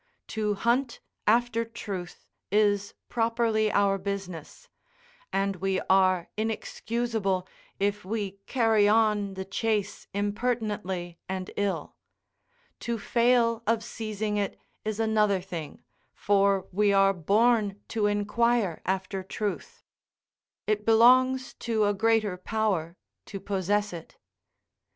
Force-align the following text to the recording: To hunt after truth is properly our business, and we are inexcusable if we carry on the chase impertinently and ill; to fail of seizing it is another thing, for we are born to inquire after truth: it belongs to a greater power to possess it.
To 0.29 0.55
hunt 0.55 0.99
after 1.27 1.63
truth 1.63 2.25
is 2.51 2.95
properly 3.07 3.71
our 3.71 3.99
business, 3.99 4.67
and 5.31 5.57
we 5.57 5.79
are 5.91 6.27
inexcusable 6.35 7.47
if 7.79 8.03
we 8.03 8.31
carry 8.47 8.87
on 8.87 9.35
the 9.35 9.45
chase 9.45 10.07
impertinently 10.11 11.19
and 11.29 11.51
ill; 11.55 11.97
to 12.79 12.97
fail 12.97 13.61
of 13.67 13.83
seizing 13.83 14.37
it 14.37 14.59
is 14.83 14.99
another 14.99 15.39
thing, 15.39 15.83
for 16.15 16.67
we 16.71 16.91
are 16.91 17.13
born 17.13 17.79
to 17.89 18.07
inquire 18.07 18.81
after 18.87 19.21
truth: 19.21 19.83
it 20.65 20.83
belongs 20.83 21.53
to 21.59 21.85
a 21.85 21.93
greater 21.93 22.37
power 22.37 22.97
to 23.27 23.39
possess 23.39 23.93
it. 23.93 24.17